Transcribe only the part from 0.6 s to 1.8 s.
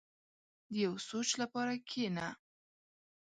•د یو سوچ لپاره